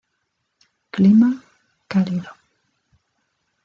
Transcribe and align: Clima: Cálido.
Clima: 0.93 1.29
Cálido. 1.87 2.31